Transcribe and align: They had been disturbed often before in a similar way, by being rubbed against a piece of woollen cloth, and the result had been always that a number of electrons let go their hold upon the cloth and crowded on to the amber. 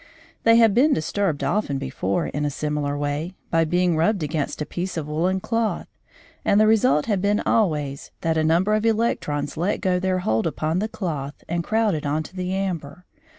They 0.45 0.55
had 0.55 0.73
been 0.73 0.93
disturbed 0.95 1.43
often 1.43 1.77
before 1.77 2.25
in 2.25 2.43
a 2.43 2.49
similar 2.49 2.97
way, 2.97 3.35
by 3.51 3.65
being 3.65 3.95
rubbed 3.95 4.23
against 4.23 4.59
a 4.59 4.65
piece 4.65 4.97
of 4.97 5.07
woollen 5.07 5.39
cloth, 5.41 5.85
and 6.43 6.59
the 6.59 6.65
result 6.65 7.05
had 7.05 7.21
been 7.21 7.39
always 7.41 8.09
that 8.21 8.35
a 8.35 8.43
number 8.43 8.73
of 8.73 8.83
electrons 8.83 9.57
let 9.57 9.79
go 9.79 9.99
their 9.99 10.17
hold 10.17 10.47
upon 10.47 10.79
the 10.79 10.87
cloth 10.89 11.43
and 11.47 11.63
crowded 11.63 12.07
on 12.07 12.23
to 12.23 12.35
the 12.35 12.51
amber. 12.51 13.05